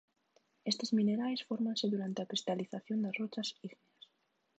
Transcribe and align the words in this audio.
Estes 0.71 0.91
minerais 0.99 1.45
fórmanse 1.47 1.85
durante 1.93 2.19
a 2.21 2.29
cristalización 2.31 2.99
das 3.01 3.17
rochas 3.21 3.49
ígneas. 3.67 4.01